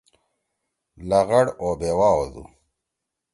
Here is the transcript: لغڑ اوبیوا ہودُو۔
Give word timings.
لغڑ 1.09 1.45
اوبیوا 1.61 2.09
ہودُو۔ 2.17 2.43